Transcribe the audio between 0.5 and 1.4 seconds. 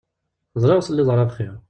Ẓriɣ ur telliḍ ara